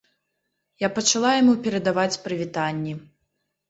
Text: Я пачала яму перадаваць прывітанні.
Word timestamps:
Я 0.85 0.89
пачала 0.95 1.35
яму 1.41 1.53
перадаваць 1.69 2.19
прывітанні. 2.27 3.01